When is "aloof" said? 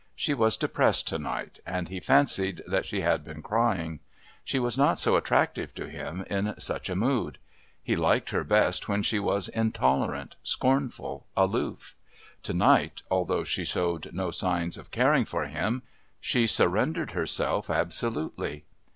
11.37-11.95